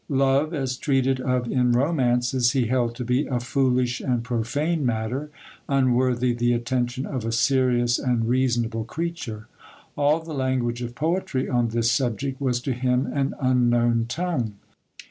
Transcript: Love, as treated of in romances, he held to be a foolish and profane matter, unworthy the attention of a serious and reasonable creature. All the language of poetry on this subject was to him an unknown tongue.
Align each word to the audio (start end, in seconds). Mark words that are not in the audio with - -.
Love, 0.09 0.51
as 0.51 0.77
treated 0.77 1.19
of 1.19 1.47
in 1.51 1.73
romances, 1.73 2.53
he 2.53 2.65
held 2.65 2.95
to 2.95 3.05
be 3.05 3.27
a 3.27 3.39
foolish 3.39 3.99
and 4.01 4.23
profane 4.23 4.83
matter, 4.83 5.29
unworthy 5.69 6.33
the 6.33 6.53
attention 6.53 7.05
of 7.05 7.23
a 7.23 7.31
serious 7.31 7.99
and 7.99 8.27
reasonable 8.27 8.83
creature. 8.83 9.47
All 9.95 10.19
the 10.19 10.33
language 10.33 10.81
of 10.81 10.95
poetry 10.95 11.47
on 11.47 11.67
this 11.67 11.91
subject 11.91 12.41
was 12.41 12.59
to 12.61 12.73
him 12.73 13.05
an 13.13 13.35
unknown 13.39 14.07
tongue. 14.09 14.55